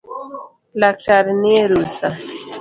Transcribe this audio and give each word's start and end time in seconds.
Laktar 0.79 1.25
nie 1.41 1.61
rusaa 1.67 2.13